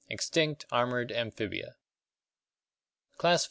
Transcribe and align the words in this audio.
Extinct, 0.09 0.65
armored 0.71 1.11
amphibia. 1.11 1.75
Class 3.19 3.39
IV. 3.39 3.39